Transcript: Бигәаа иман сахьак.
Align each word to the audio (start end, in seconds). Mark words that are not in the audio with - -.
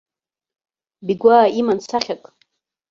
Бигәаа 1.05 1.45
иман 1.59 1.79
сахьак. 1.87 2.23